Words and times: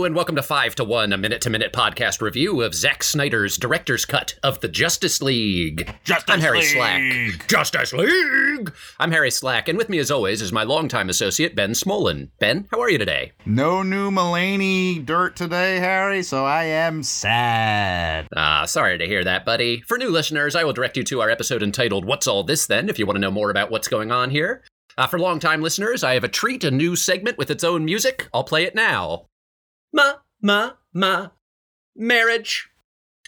Hello, 0.00 0.06
and 0.06 0.16
welcome 0.16 0.36
to 0.36 0.42
5 0.42 0.76
to 0.76 0.84
1, 0.84 1.12
a 1.12 1.18
minute 1.18 1.42
to 1.42 1.50
minute 1.50 1.74
podcast 1.74 2.22
review 2.22 2.62
of 2.62 2.74
Zack 2.74 3.02
Snyder's 3.02 3.58
director's 3.58 4.06
cut 4.06 4.34
of 4.42 4.58
the 4.60 4.68
Justice 4.68 5.20
League. 5.20 5.94
Justice 6.04 6.34
I'm 6.34 6.40
Harry 6.40 6.60
League. 6.60 7.34
Slack. 7.34 7.46
Justice 7.46 7.92
League! 7.92 8.72
I'm 8.98 9.12
Harry 9.12 9.30
Slack, 9.30 9.68
and 9.68 9.76
with 9.76 9.90
me, 9.90 9.98
as 9.98 10.10
always, 10.10 10.40
is 10.40 10.54
my 10.54 10.62
longtime 10.62 11.10
associate, 11.10 11.54
Ben 11.54 11.72
Smolin. 11.72 12.30
Ben, 12.38 12.66
how 12.70 12.80
are 12.80 12.88
you 12.88 12.96
today? 12.96 13.32
No 13.44 13.82
new 13.82 14.10
Mulaney 14.10 15.04
dirt 15.04 15.36
today, 15.36 15.76
Harry, 15.76 16.22
so 16.22 16.46
I 16.46 16.64
am 16.64 17.02
sad. 17.02 18.26
Ah, 18.34 18.64
sorry 18.64 18.96
to 18.96 19.06
hear 19.06 19.22
that, 19.24 19.44
buddy. 19.44 19.82
For 19.82 19.98
new 19.98 20.08
listeners, 20.08 20.56
I 20.56 20.64
will 20.64 20.72
direct 20.72 20.96
you 20.96 21.04
to 21.04 21.20
our 21.20 21.28
episode 21.28 21.62
entitled 21.62 22.06
What's 22.06 22.26
All 22.26 22.42
This 22.42 22.66
Then, 22.66 22.88
if 22.88 22.98
you 22.98 23.04
want 23.04 23.16
to 23.16 23.20
know 23.20 23.30
more 23.30 23.50
about 23.50 23.70
what's 23.70 23.86
going 23.86 24.10
on 24.10 24.30
here. 24.30 24.62
Uh, 24.96 25.06
for 25.06 25.18
longtime 25.18 25.60
listeners, 25.60 26.02
I 26.02 26.14
have 26.14 26.24
a 26.24 26.28
treat, 26.28 26.64
a 26.64 26.70
new 26.70 26.96
segment 26.96 27.36
with 27.36 27.50
its 27.50 27.64
own 27.64 27.84
music. 27.84 28.28
I'll 28.32 28.44
play 28.44 28.64
it 28.64 28.74
now. 28.74 29.26
Ma, 29.92 30.14
ma, 30.42 30.72
ma, 30.94 31.28
marriage. 31.96 32.68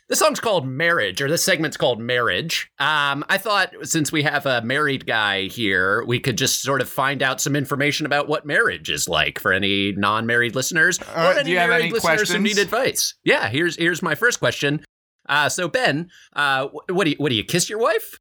The 0.09 0.17
song's 0.17 0.41
called 0.41 0.67
Marriage, 0.67 1.23
or 1.23 1.29
this 1.29 1.43
segment's 1.43 1.77
called 1.79 1.99
Marriage. 1.99 2.71
Um, 2.79 3.25
I 3.31 3.39
thought 3.39 3.73
since 3.83 4.13
we 4.13 4.23
have 4.25 4.45
a 4.45 4.61
married 4.61 5.07
guy 5.07 5.45
here, 5.45 6.05
we 6.05 6.21
could 6.21 6.37
just 6.37 6.61
sort 6.61 6.83
of 6.83 6.89
find 6.89 7.23
out 7.23 7.41
some 7.41 7.57
information 7.57 8.05
about 8.05 8.29
what 8.29 8.45
marriage 8.45 8.91
is 8.91 9.09
like 9.09 9.39
for 9.39 9.53
any 9.55 9.93
non-married 9.93 10.55
listeners 10.55 11.01
or 11.01 11.05
Uh, 11.17 11.31
any 11.37 11.45
do 11.45 11.51
you 11.53 11.59
have 11.59 11.71
married 11.71 11.85
any 11.85 11.93
listeners 11.93 12.29
who 12.29 12.37
questions? 12.37 12.45
need 12.57 12.59
advice. 12.63 13.15
Yeah, 13.25 13.49
here's 13.49 13.77
here's 13.77 14.03
my 14.03 14.15
first 14.15 14.39
question. 14.39 14.85
Uh, 15.29 15.49
so 15.49 15.67
Ben, 15.69 16.11
uh, 16.35 16.69
what 16.91 17.05
do 17.05 17.11
you 17.11 17.17
what 17.17 17.31
do 17.31 17.35
you 17.37 17.45
kiss 17.45 17.71
your 17.71 17.79
wife? 17.79 18.19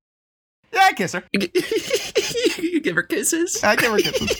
Yeah, 0.71 0.81
I 0.85 0.93
kiss 0.93 1.11
her. 1.11 1.23
you 1.33 2.79
give 2.79 2.95
her 2.95 3.03
kisses. 3.03 3.61
I 3.63 3.75
give 3.75 3.91
her 3.91 3.97
kisses. 3.97 4.39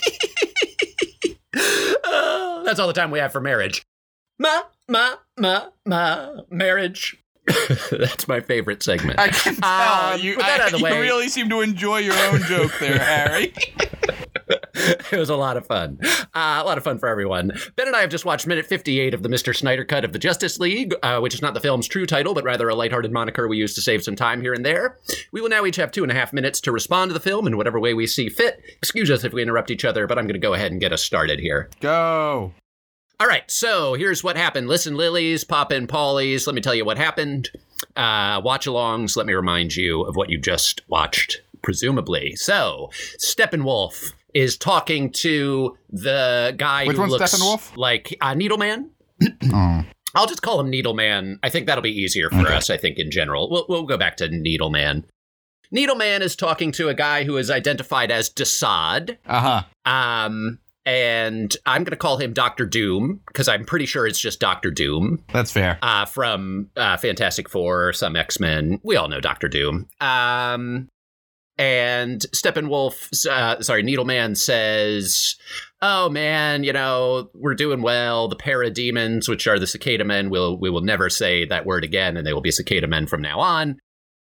Oh, 2.06 2.62
that's 2.66 2.80
all 2.80 2.88
the 2.88 2.94
time 2.94 3.12
we 3.12 3.20
have 3.20 3.34
for 3.34 3.42
marriage. 3.42 3.84
Ma, 4.42 4.62
ma, 4.90 5.14
ma, 5.38 5.68
ma, 5.86 6.32
marriage. 6.50 7.16
that's 7.92 8.28
my 8.28 8.40
favorite 8.40 8.82
segment. 8.82 9.20
I 9.20 9.28
can 9.28 9.56
tell. 9.56 10.14
Um, 10.16 10.20
you, 10.20 10.36
I- 10.42 10.60
out 10.60 10.74
of 10.74 10.80
the 10.82 10.88
you 10.90 11.00
really 11.00 11.28
seem 11.28 11.48
to 11.50 11.62
enjoy 11.62 12.00
your 12.00 12.16
own 12.16 12.42
joke 12.46 12.72
there, 12.80 12.98
Harry. 13.04 13.54
it 14.48 15.12
was 15.12 15.30
a 15.30 15.36
lot 15.36 15.58
of 15.58 15.68
fun. 15.68 16.00
Uh, 16.02 16.60
a 16.60 16.64
lot 16.66 16.80
of 16.80 16.84
fun 16.84 16.98
for 16.98 17.08
everyone. 17.08 17.52
Ben 17.76 17.86
and 17.86 17.96
I 17.96 18.02
have 18.02 18.10
just 18.10 18.26
watched 18.26 18.48
minute 18.48 18.66
58 18.66 19.14
of 19.14 19.22
the 19.22 19.30
Mr. 19.30 19.56
Snyder 19.56 19.86
cut 19.86 20.04
of 20.04 20.12
the 20.12 20.18
Justice 20.18 20.60
League, 20.60 20.96
uh, 21.04 21.20
which 21.20 21.36
is 21.36 21.42
not 21.44 21.54
the 21.54 21.60
film's 21.60 21.88
true 21.88 22.08
title, 22.08 22.34
but 22.34 22.44
rather 22.44 22.68
a 22.68 22.74
lighthearted 22.74 23.12
moniker 23.12 23.48
we 23.48 23.58
use 23.58 23.76
to 23.76 23.82
save 23.82 24.02
some 24.04 24.16
time 24.16 24.42
here 24.42 24.56
and 24.56 24.66
there. 24.66 24.98
We 25.32 25.42
will 25.42 25.50
now 25.50 25.66
each 25.68 25.76
have 25.76 25.92
two 25.92 26.02
and 26.02 26.12
a 26.12 26.16
half 26.16 26.34
minutes 26.34 26.60
to 26.62 26.72
respond 26.72 27.10
to 27.10 27.14
the 27.14 27.20
film 27.20 27.46
in 27.46 27.58
whatever 27.58 27.80
way 27.80 27.94
we 27.94 28.08
see 28.08 28.28
fit. 28.28 28.60
Excuse 28.78 29.12
us 29.12 29.24
if 29.24 29.34
we 29.34 29.44
interrupt 29.44 29.70
each 29.70 29.86
other, 29.86 30.08
but 30.08 30.18
I'm 30.18 30.26
going 30.26 30.34
to 30.34 30.40
go 30.40 30.56
ahead 30.56 30.72
and 30.72 30.82
get 30.82 30.94
us 30.94 31.04
started 31.04 31.40
here. 31.40 31.70
Go. 31.80 32.54
All 33.22 33.28
right, 33.28 33.44
so 33.52 33.94
here's 33.94 34.24
what 34.24 34.36
happened. 34.36 34.68
Listen, 34.68 34.96
Lilies, 34.96 35.44
pop 35.44 35.72
in 35.72 35.86
Paulies. 35.86 36.48
Let 36.48 36.56
me 36.56 36.62
tell 36.62 36.74
you 36.74 36.84
what 36.84 36.98
happened. 36.98 37.52
Uh, 37.96 38.42
watch 38.44 38.66
alongs. 38.66 39.16
Let 39.16 39.28
me 39.28 39.34
remind 39.34 39.76
you 39.76 40.02
of 40.02 40.16
what 40.16 40.32
you 40.32 40.40
just 40.40 40.82
watched, 40.90 41.40
presumably. 41.62 42.36
So, 42.36 42.90
Steppenwolf 43.20 44.14
is 44.34 44.58
talking 44.58 45.12
to 45.12 45.78
the 45.92 46.56
guy 46.58 46.88
Which 46.88 46.96
who 46.96 47.02
one's 47.02 47.12
looks 47.12 47.32
Steppenwolf? 47.36 47.78
like 47.78 48.18
uh, 48.22 48.34
Needleman. 48.34 48.90
Oh. 49.54 49.84
I'll 50.16 50.26
just 50.26 50.42
call 50.42 50.60
him 50.60 50.72
Needleman. 50.72 51.36
I 51.44 51.50
think 51.50 51.68
that'll 51.68 51.84
be 51.84 51.92
easier 51.96 52.32
for 52.32 52.40
Okay. 52.40 52.56
us, 52.56 52.72
I 52.72 52.78
think, 52.78 52.98
in 52.98 53.12
general. 53.12 53.52
We'll, 53.52 53.68
we'll 53.70 53.84
go 53.86 53.98
back 53.98 54.18
to 54.18 54.30
Needleman. 54.30 55.04
Needleman 55.72 56.22
is 56.22 56.36
talking 56.36 56.72
to 56.74 56.90
a 56.90 56.96
guy 56.96 57.24
who 57.24 57.38
is 57.38 57.52
identified 57.52 58.10
as 58.10 58.32
Desaad. 58.32 59.18
Uh 59.28 59.64
huh. 59.86 59.92
Um, 59.92 60.58
and 60.86 61.56
I'm 61.66 61.84
going 61.84 61.92
to 61.92 61.98
call 61.98 62.18
him 62.18 62.34
Doctor 62.34 62.66
Doom 62.66 63.22
because 63.28 63.48
I'm 63.48 63.66
pretty 63.66 63.86
sure 63.86 64.08
it's 64.08 64.20
just 64.20 64.40
Doctor 64.40 64.72
Doom 64.72 65.24
That's 65.32 65.52
fair. 65.52 65.78
uh, 65.82 66.06
from 66.06 66.70
uh, 66.76 66.98
Fantastic 66.98 67.50
Four, 67.50 67.94
some 67.94 68.16
X 68.16 68.40
Men. 68.40 68.80
We 68.84 68.96
all 68.96 69.08
know 69.08 69.20
Doctor 69.22 69.48
Doom. 69.48 69.88
Um, 70.00 70.90
and 71.58 72.22
Steppenwolf, 72.34 73.28
uh, 73.28 73.62
sorry, 73.62 73.84
Needleman 73.84 74.36
says, 74.36 75.36
"Oh 75.82 76.10
man, 76.10 76.64
you 76.64 76.74
know 76.74 77.30
we're 77.36 77.54
doing 77.54 77.84
well. 77.84 78.28
The 78.28 78.36
parademons, 78.36 79.30
which 79.30 79.46
are 79.46 79.60
the 79.60 79.68
cicada 79.68 80.04
men, 80.04 80.32
will 80.32 80.58
we 80.60 80.72
will 80.72 80.82
never 80.82 81.10
say 81.10 81.46
that 81.46 81.66
word 81.66 81.84
again, 81.84 82.18
and 82.18 82.26
they 82.26 82.34
will 82.34 82.42
be 82.42 82.52
cicada 82.52 82.88
men 82.88 83.06
from 83.06 83.22
now 83.22 83.40
on." 83.40 83.78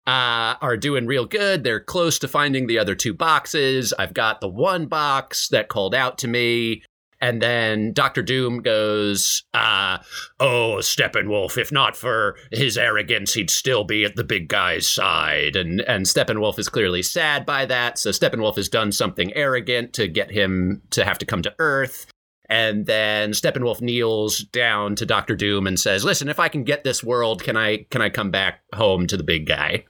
Uh, 0.06 0.54
are 0.60 0.76
doing 0.76 1.06
real 1.06 1.26
good. 1.26 1.64
They're 1.64 1.80
close 1.80 2.20
to 2.20 2.28
finding 2.28 2.68
the 2.68 2.78
other 2.78 2.94
two 2.94 3.12
boxes. 3.12 3.92
I've 3.98 4.14
got 4.14 4.40
the 4.40 4.48
one 4.48 4.86
box 4.86 5.48
that 5.48 5.68
called 5.68 5.96
out 5.96 6.18
to 6.18 6.28
me. 6.28 6.82
And 7.20 7.40
then 7.40 7.92
Doctor 7.92 8.22
Doom 8.22 8.60
goes, 8.60 9.42
uh, 9.54 9.98
Oh, 10.38 10.76
Steppenwolf, 10.80 11.56
if 11.56 11.72
not 11.72 11.96
for 11.96 12.36
his 12.52 12.76
arrogance, 12.76 13.34
he'd 13.34 13.50
still 13.50 13.84
be 13.84 14.04
at 14.04 14.16
the 14.16 14.24
big 14.24 14.48
guy's 14.48 14.86
side. 14.86 15.56
And 15.56 15.80
and 15.82 16.04
Steppenwolf 16.04 16.58
is 16.58 16.68
clearly 16.68 17.02
sad 17.02 17.46
by 17.46 17.66
that. 17.66 17.98
So 17.98 18.10
Steppenwolf 18.10 18.56
has 18.56 18.68
done 18.68 18.92
something 18.92 19.34
arrogant 19.34 19.92
to 19.94 20.08
get 20.08 20.30
him 20.30 20.82
to 20.90 21.04
have 21.04 21.18
to 21.18 21.26
come 21.26 21.42
to 21.42 21.54
Earth. 21.58 22.06
And 22.48 22.86
then 22.86 23.32
Steppenwolf 23.32 23.80
kneels 23.80 24.38
down 24.38 24.94
to 24.96 25.06
Doctor 25.06 25.34
Doom 25.34 25.66
and 25.66 25.80
says, 25.80 26.04
"Listen, 26.04 26.28
if 26.28 26.38
I 26.38 26.48
can 26.48 26.62
get 26.64 26.84
this 26.84 27.02
world, 27.02 27.42
can 27.42 27.56
I 27.56 27.86
can 27.90 28.02
I 28.02 28.10
come 28.10 28.30
back 28.30 28.60
home 28.74 29.06
to 29.08 29.16
the 29.16 29.24
big 29.24 29.46
guy?" 29.46 29.86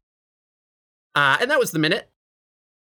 Uh, 1.17 1.39
and 1.41 1.51
that 1.51 1.59
was 1.59 1.73
the 1.73 1.79
minute. 1.81 2.09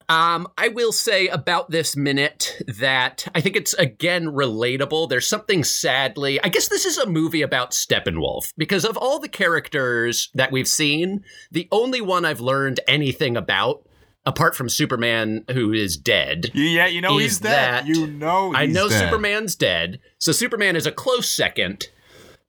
Um, 0.10 0.48
I 0.58 0.70
will 0.70 0.94
say 0.94 1.28
about 1.28 1.70
this 1.70 1.98
minute 1.98 2.62
that 2.80 3.28
I 3.36 3.42
think 3.42 3.58
it's 3.58 3.74
again 3.74 4.28
relatable. 4.28 5.10
There's 5.10 5.28
something 5.28 5.66
sadly, 5.66 6.42
I 6.42 6.48
guess 6.48 6.70
this 6.70 6.86
is 6.86 6.98
a 6.98 7.06
movie 7.10 7.42
about 7.42 7.72
Steppenwolf 7.72 8.54
because 8.58 8.86
of 8.86 8.96
all 8.96 9.20
the 9.20 9.28
characters 9.28 10.30
that 10.34 10.50
we've 10.52 10.68
seen, 10.68 11.26
the 11.52 11.68
only 11.74 12.00
one 12.00 12.24
I've 12.24 12.40
learned 12.40 12.80
anything 12.88 13.36
about, 13.36 13.86
apart 14.26 14.56
from 14.56 14.70
Superman, 14.70 15.44
who 15.52 15.74
is 15.74 15.98
dead. 15.98 16.52
Yeah, 16.54 16.88
you 16.88 17.02
know 17.02 17.18
he's 17.18 17.40
dead. 17.40 17.52
that- 17.84 17.88
you 17.88 18.08
know 18.08 18.52
he's 18.52 18.60
I 18.62 18.66
know 18.66 18.88
dead. 18.88 19.10
Superman's 19.10 19.56
dead, 19.58 20.00
so 20.20 20.32
Superman 20.32 20.78
is 20.78 20.86
a 20.86 20.92
close 20.94 21.30
second. 21.30 21.90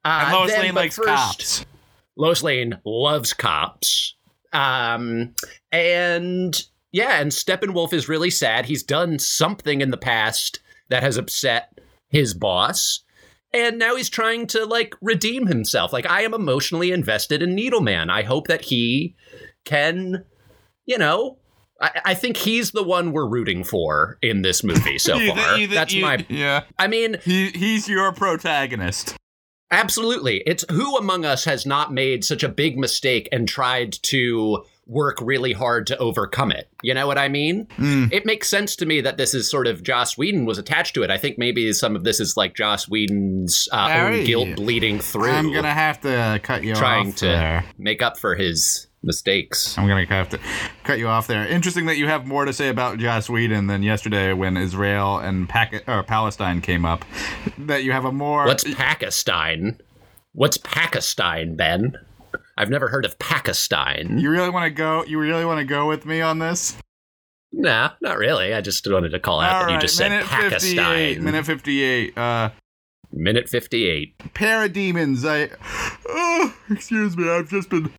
Uh, 0.05 0.23
And 0.27 0.33
Lois 0.37 0.51
then- 0.53 0.61
Lane 0.63 0.75
likes 0.77 0.95
first- 0.95 1.09
cops. 1.09 1.67
Lois 2.17 2.43
Lane 2.45 2.79
loves 2.85 3.33
cops. 3.33 4.15
Um, 4.53 5.35
and 5.73 6.61
yeah, 6.93 7.21
and 7.21 7.31
Steppenwolf 7.31 7.93
is 7.93 8.09
really 8.09 8.31
sad. 8.31 8.65
He's 8.67 8.83
done 8.83 9.19
something 9.19 9.81
in 9.81 9.91
the 9.91 9.97
past 9.97 10.61
that 10.89 11.03
has 11.03 11.17
upset 11.17 11.79
his 12.09 12.33
boss. 12.35 13.01
And 13.53 13.79
now 13.79 13.97
he's 13.97 14.11
trying 14.11 14.47
to 14.49 14.65
like 14.65 14.95
redeem 15.01 15.47
himself. 15.47 15.93
Like 15.93 16.07
I 16.09 16.23
am 16.23 16.35
emotionally 16.35 16.93
invested 16.93 17.43
in 17.43 17.57
Needleman. 17.57 18.11
I 18.11 18.23
hope 18.23 18.47
that 18.49 18.63
he 18.63 19.15
can, 19.65 20.25
you 20.87 20.99
know, 20.99 21.39
I, 21.81 22.01
I 22.07 22.15
think 22.15 22.37
he's 22.37 22.73
the 22.73 22.83
one 22.83 23.13
we're 23.13 23.29
rooting 23.29 23.65
for 23.65 24.19
in 24.23 24.43
this 24.43 24.63
movie 24.65 24.99
so 24.99 25.17
You 25.19 25.35
far. 25.35 25.57
you 25.59 25.67
thi- 25.69 25.75
That's 25.75 25.95
you- 25.95 26.03
my. 26.03 26.27
Yeah. 26.29 26.65
I 26.79 26.89
mean, 26.89 27.17
He 27.23 27.49
he's 27.51 27.89
your 27.89 28.13
protagonist. 28.13 29.15
Absolutely. 29.71 30.43
It's 30.47 30.65
who 30.71 30.97
among 30.97 31.25
us 31.25 31.45
has 31.45 31.67
not 31.67 31.93
made 31.93 32.25
such 32.25 32.43
a 32.43 32.49
big 32.49 32.79
mistake 32.79 33.29
and 33.33 33.47
tried 33.47 33.93
to 34.05 34.65
work 34.89 35.19
really 35.21 35.53
hard 35.53 35.87
to 35.87 35.99
overcome 35.99 36.51
it. 36.51 36.69
You 36.83 36.95
know 36.95 37.07
what 37.07 37.19
I 37.19 37.29
mean? 37.29 37.67
Mm. 37.77 38.11
It 38.11 38.25
makes 38.25 38.49
sense 38.49 38.75
to 38.77 38.87
me 38.87 39.03
that 39.03 39.19
this 39.19 39.35
is 39.35 39.51
sort 39.51 39.67
of 39.67 39.83
Joss 39.83 40.17
Whedon 40.17 40.47
was 40.47 40.57
attached 40.57 40.95
to 40.95 41.03
it. 41.03 41.11
I 41.11 41.19
think 41.19 41.37
maybe 41.39 41.73
some 41.75 41.95
of 41.95 42.05
this 42.05 42.19
is 42.21 42.37
like 42.37 42.55
Joss 42.55 42.89
Whedon's 42.89 43.69
uh, 43.71 43.91
own 43.93 44.25
guilt 44.25 44.57
bleeding 44.57 44.99
through, 44.99 45.31
I'm 45.31 45.53
gonna 45.53 45.75
have 45.75 46.01
to 46.01 46.41
cut 46.43 46.65
you 46.65 46.73
off. 46.73 46.79
trying 46.79 47.09
off 47.09 47.17
to 47.17 47.27
there. 47.27 47.65
make 47.77 48.01
up 48.01 48.19
for 48.19 48.35
his 48.35 48.88
mistakes. 49.03 49.77
I'm 49.79 49.87
gonna 49.87 50.05
have 50.07 50.29
to 50.31 50.41
cut 50.85 50.99
you 50.99 51.09
off 51.09 51.27
there. 51.27 51.47
Interesting 51.47 51.87
that 51.87 51.97
you 51.97 52.07
have 52.09 52.27
more 52.27 52.45
to 52.45 52.53
say 52.53 52.69
about 52.69 52.99
Joss 52.99 53.29
Whedon 53.31 53.67
than 53.67 53.83
yesterday 53.83 54.33
when 54.33 54.57
Israel 54.57 55.19
and 55.19 55.49
Pac- 55.49 55.89
or 55.89 56.03
Palestine 56.03 56.61
came 56.61 56.85
up. 56.85 57.05
That 57.59 57.85
you 57.85 57.93
have 57.93 58.05
a 58.05 58.13
more 58.13 58.45
What's 58.47 58.65
Pakistan? 58.75 59.79
What's 60.33 60.59
Pakistan, 60.59 61.57
Ben? 61.57 61.95
I've 62.57 62.71
never 62.71 62.89
heard 62.89 63.05
of 63.05 63.19
Pakistan. 63.19 64.19
you 64.19 64.31
really 64.31 64.51
want 64.51 64.65
to 64.65 64.71
go? 64.71 65.05
You 65.05 65.19
really 65.19 65.45
want 65.45 65.59
to 65.59 65.65
go 65.65 65.87
with 65.89 66.05
me 66.05 66.21
on 66.21 66.39
this? 66.39 66.77
Nah, 67.53 67.93
not 68.03 68.19
really. 68.19 68.53
I 68.53 68.61
just 68.61 68.87
wanted 68.91 69.11
to 69.11 69.21
call 69.21 69.41
out 69.41 69.55
All 69.55 69.61
that 69.63 69.69
you 69.71 69.75
right, 69.77 69.81
just 69.81 69.97
said 69.97 70.11
minute 70.11 70.27
Pakistan. 70.27 70.61
fifty-eight. 70.61 71.23
Minute 71.23 71.47
fifty-eight. 71.47 72.19
Uh, 72.19 72.51
Minute 73.11 73.49
58. 73.49 74.19
parademons. 74.35 75.25
I. 75.27 75.49
Oh, 76.07 76.55
excuse 76.69 77.17
me. 77.17 77.27
I've 77.31 77.49
just 77.49 77.71
been 77.71 77.91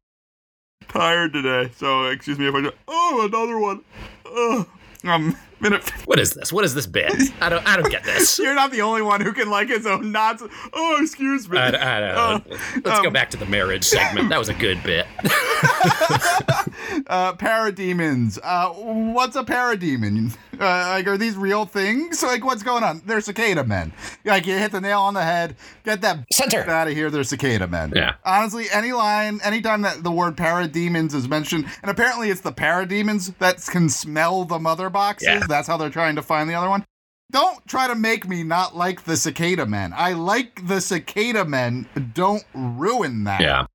tired 0.90 1.34
today. 1.34 1.72
So 1.76 2.06
excuse 2.08 2.38
me 2.38 2.48
if 2.48 2.56
I. 2.56 2.62
Just, 2.62 2.76
oh, 2.88 3.26
another 3.26 3.58
one. 3.58 3.84
Oh, 4.26 4.66
um, 5.06 5.36
minute. 5.60 5.90
What 6.06 6.20
is 6.20 6.34
this? 6.34 6.52
What 6.52 6.66
is 6.66 6.74
this 6.74 6.86
bit? 6.86 7.14
I 7.42 7.50
don't 7.50 7.66
I 7.66 7.78
don't 7.78 7.90
get 7.90 8.04
this. 8.04 8.38
You're 8.44 8.56
not 8.56 8.72
the 8.72 8.82
only 8.82 9.02
one 9.02 9.22
who 9.22 9.32
can 9.34 9.50
like 9.50 9.70
his 9.70 9.86
own 9.86 10.12
knots. 10.12 10.44
Oh, 10.74 11.00
excuse 11.02 11.50
me. 11.50 11.58
I, 11.58 11.68
I 11.68 12.00
don't 12.00 12.50
know. 12.50 12.58
Let's 12.84 13.02
go 13.02 13.08
um, 13.08 13.14
back 13.14 13.30
to 13.32 13.38
the 13.38 13.46
marriage 13.46 13.86
segment. 13.86 14.30
That 14.30 14.40
was 14.40 14.50
a 14.50 14.54
good 14.54 14.82
bit. 14.84 15.08
uh, 17.10 17.34
parademons. 17.34 18.40
Uh, 18.42 18.70
what's 18.70 19.36
a 19.36 19.44
parademon? 19.44 20.36
Uh, 20.60 20.90
like, 20.90 21.08
are 21.08 21.18
these 21.18 21.38
real 21.38 21.64
things? 21.64 22.22
Like, 22.22 22.44
what's 22.44 22.64
going 22.64 22.84
on? 22.84 23.02
They're 23.06 23.22
cicada 23.22 23.64
men. 23.64 23.94
Like, 24.26 24.46
you 24.46 24.58
hit 24.58 24.74
the 24.74 24.82
nail 24.82 25.00
on 25.00 25.14
the 25.14 25.24
head. 25.24 25.56
Get 25.86 26.02
that 26.02 26.26
Center. 26.34 26.70
out 26.70 26.90
of 26.90 26.94
here. 26.94 27.10
They're 27.10 27.24
cicada 27.24 27.66
men. 27.66 27.94
Yeah. 27.96 28.16
Honestly, 28.26 28.66
any 28.70 28.92
line, 28.92 29.40
anytime 29.42 29.84
that 29.84 30.04
the 30.04 30.12
word 30.12 30.36
parademons 30.36 31.16
is 31.16 31.30
mentioned, 31.30 31.66
and 31.82 31.90
apparently 31.90 32.30
it's 32.30 32.42
the 32.42 32.52
parademons 32.52 33.38
that 33.38 33.66
can 33.72 33.88
smell 33.88 34.44
the 34.44 34.60
mother 34.60 34.90
boxes. 34.90 35.30
Yeah. 35.30 35.46
That's 35.48 35.66
how 35.70 35.78
they're 35.78 35.90
trying 35.90 36.18
to 36.18 36.22
find 36.22 36.50
the 36.50 36.56
other 36.56 36.68
one. 36.68 36.84
Don't 37.32 37.66
try 37.66 37.88
to 37.88 37.96
make 37.96 38.28
me 38.28 38.44
not 38.44 38.76
like 38.76 39.06
the 39.06 39.16
cicada 39.16 39.66
men. 39.66 39.94
I 39.96 40.12
like 40.12 40.68
the 40.68 40.82
cicada 40.82 41.46
men. 41.46 41.88
Don't 42.14 42.44
ruin 42.54 43.24
that. 43.24 43.40
Yeah. 43.40 43.66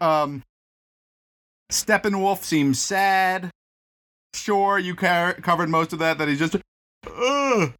Um, 0.00 0.44
Steppenwolf 1.70 2.42
seems 2.44 2.78
sad. 2.80 3.50
Sure, 4.34 4.78
you 4.78 4.94
covered 4.94 5.68
most 5.68 5.92
of 5.92 5.98
that. 5.98 6.18
That 6.18 6.28
he's 6.28 6.38
just, 6.38 6.56
ugh, 7.06 7.72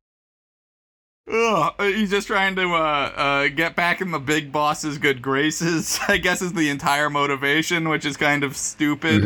ugh. 1.33 1.75
He's 1.81 2.11
just 2.11 2.27
trying 2.27 2.57
to 2.57 2.75
uh, 2.75 3.13
uh, 3.17 3.49
get 3.49 3.77
back 3.77 4.01
in 4.01 4.11
the 4.11 4.19
big 4.19 4.53
boss's 4.53 4.99
good 4.99 5.23
graces. 5.23 5.99
I 6.09 6.19
guess 6.19 6.43
is 6.43 6.53
the 6.53 6.69
entire 6.69 7.11
motivation, 7.11 7.89
which 7.89 8.05
is 8.05 8.17
kind 8.17 8.45
of 8.45 8.57
stupid. 8.57 9.23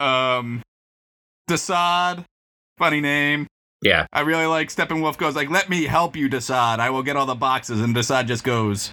Mhm. 0.00 0.04
Um, 0.04 0.62
Desaad, 1.48 2.24
funny 2.78 3.00
name. 3.00 3.46
Yeah. 3.82 4.06
I 4.12 4.20
really 4.20 4.46
like 4.46 4.68
Steppenwolf 4.68 5.18
goes 5.18 5.36
like, 5.36 5.50
"Let 5.50 5.68
me 5.68 5.84
help 5.84 6.16
you, 6.16 6.28
Desaad. 6.28 6.78
I 6.78 6.88
will 6.90 7.02
get 7.02 7.16
all 7.16 7.26
the 7.26 7.34
boxes." 7.34 7.80
And 7.80 7.94
Desaad 7.94 8.26
just 8.26 8.44
goes, 8.44 8.92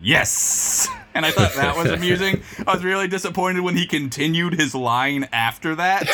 "Yes." 0.00 0.88
And 1.18 1.26
I 1.26 1.32
thought 1.32 1.52
that 1.54 1.76
was 1.76 1.90
amusing. 1.90 2.42
I 2.66 2.72
was 2.74 2.84
really 2.84 3.08
disappointed 3.08 3.60
when 3.60 3.76
he 3.76 3.86
continued 3.86 4.54
his 4.54 4.72
line 4.74 5.28
after 5.32 5.74
that, 5.74 6.08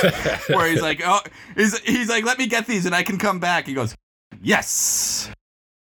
where 0.49 0.67
he's 0.67 0.81
like, 0.81 1.03
"Oh, 1.05 1.21
he's 1.55 1.79
he's 1.81 2.09
like, 2.09 2.25
let 2.25 2.39
me 2.39 2.47
get 2.47 2.67
these 2.67 2.87
and 2.87 2.95
I 2.95 3.03
can 3.03 3.19
come 3.19 3.39
back." 3.39 3.67
He 3.67 3.75
goes, 3.75 3.95
"Yes." 4.43 5.31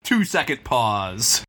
Two 0.02 0.24
second 0.24 0.62
pause. 0.64 1.42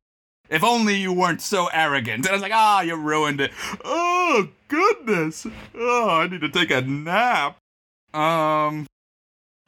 If 0.48 0.64
only 0.64 0.94
you 0.94 1.12
weren't 1.12 1.42
so 1.42 1.66
arrogant. 1.66 2.20
And 2.20 2.28
I 2.28 2.32
was 2.32 2.40
like, 2.40 2.52
"Ah, 2.54 2.80
you 2.80 2.96
ruined 2.96 3.40
it." 3.42 3.50
Oh 3.84 4.48
goodness. 4.68 5.46
Oh, 5.74 6.08
I 6.08 6.28
need 6.28 6.40
to 6.40 6.48
take 6.48 6.70
a 6.70 6.80
nap. 6.80 7.58
Um. 8.14 8.86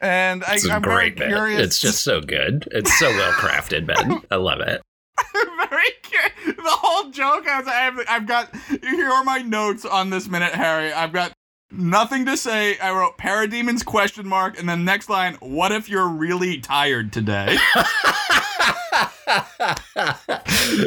And 0.01 0.45
I, 0.45 0.59
I'm 0.71 0.81
great, 0.81 1.19
very 1.19 1.29
Ben. 1.29 1.29
curious. 1.29 1.61
It's 1.61 1.81
just 1.81 2.05
so 2.05 2.21
good. 2.21 2.69
It's 2.71 2.97
so 2.99 3.09
well 3.11 3.33
crafted, 3.33 3.87
Ben. 3.87 4.23
I 4.31 4.37
love 4.37 4.61
it. 4.61 4.81
I'm 5.19 5.69
very 5.69 5.91
curious. 6.03 6.28
The 6.69 6.77
whole 6.77 7.11
joke 7.11 7.49
I 7.49 7.61
was, 7.61 7.67
I've, 7.67 7.99
I've 8.11 8.27
got. 8.27 8.55
Here 8.69 9.09
are 9.09 9.25
my 9.25 9.39
notes 9.39 9.87
on 9.87 10.11
this 10.11 10.29
minute, 10.29 10.53
Harry. 10.53 10.93
I've 10.93 11.15
got 11.15 11.33
nothing 11.71 12.27
to 12.27 12.37
say. 12.37 12.79
I 12.79 12.93
wrote 12.93 13.17
parademons 13.17 13.83
question 13.87 14.29
mark, 14.29 14.59
and 14.61 14.69
then 14.69 14.85
next 14.85 15.09
line. 15.09 15.37
What 15.41 15.73
if 15.73 15.89
you're 15.89 16.07
really 16.07 16.61
tired 16.61 17.11
today? 17.11 17.57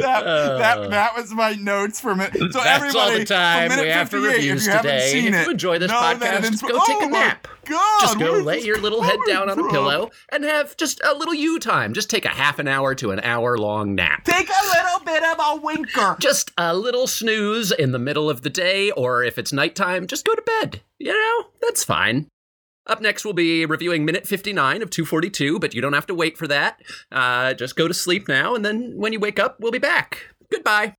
that 0.00 0.78
uh. 0.78 0.88
that 0.88 1.16
was 1.16 1.32
my 1.32 1.52
notes 1.54 2.00
from 2.00 2.20
it. 2.20 2.32
So 2.34 2.46
That's 2.48 2.66
everybody, 2.66 2.98
all 2.98 3.18
the 3.18 3.24
time 3.24 3.70
we 3.80 3.88
have 3.88 4.08
for 4.10 4.18
58, 4.20 4.34
reviews 4.36 4.62
if 4.62 4.66
you 4.66 4.72
haven't 4.76 4.90
today. 4.92 5.10
seen 5.12 5.34
If 5.34 5.40
it, 5.40 5.44
you 5.46 5.50
enjoy 5.52 5.78
this 5.78 5.90
podcast, 5.90 6.38
it's- 6.38 6.62
go 6.62 6.84
take 6.86 7.02
a 7.02 7.06
oh 7.06 7.08
nap. 7.08 7.48
God, 7.64 8.00
just 8.00 8.18
go 8.18 8.32
lay 8.32 8.60
your 8.60 8.78
little 8.80 9.02
head 9.02 9.20
down 9.28 9.48
on 9.48 9.56
a 9.56 9.70
pillow 9.70 10.10
and 10.32 10.42
have 10.42 10.76
just 10.76 11.00
a 11.04 11.14
little 11.14 11.32
you 11.32 11.60
time. 11.60 11.94
Just 11.94 12.10
take 12.10 12.24
a 12.24 12.28
half 12.28 12.58
an 12.58 12.66
hour 12.66 12.92
to 12.96 13.12
an 13.12 13.20
hour 13.20 13.56
long 13.56 13.94
nap. 13.94 14.24
Take 14.24 14.48
a 14.48 14.66
little 14.66 15.04
bit 15.04 15.22
of 15.22 15.36
a 15.38 15.60
winker. 15.62 16.16
Just 16.20 16.50
a 16.58 16.74
little 16.76 17.06
snooze 17.06 17.70
in 17.70 17.92
the 17.92 18.00
middle 18.00 18.28
of 18.28 18.42
the 18.42 18.50
day, 18.50 18.90
or 18.90 19.22
if 19.22 19.38
it's 19.38 19.52
nighttime, 19.52 20.08
just 20.08 20.24
go 20.26 20.34
to 20.34 20.42
bed. 20.42 20.80
You 20.98 21.12
know, 21.12 21.46
that's 21.60 21.84
fine. 21.84 22.26
Up 22.86 23.00
next, 23.00 23.24
we'll 23.24 23.34
be 23.34 23.64
reviewing 23.64 24.04
minute 24.04 24.26
59 24.26 24.82
of 24.82 24.90
242, 24.90 25.60
but 25.60 25.74
you 25.74 25.80
don't 25.80 25.92
have 25.92 26.06
to 26.06 26.14
wait 26.14 26.36
for 26.36 26.48
that. 26.48 26.80
Uh, 27.12 27.54
just 27.54 27.76
go 27.76 27.86
to 27.86 27.94
sleep 27.94 28.26
now, 28.26 28.54
and 28.54 28.64
then 28.64 28.96
when 28.96 29.12
you 29.12 29.20
wake 29.20 29.38
up, 29.38 29.60
we'll 29.60 29.72
be 29.72 29.78
back. 29.78 30.26
Goodbye. 30.50 30.96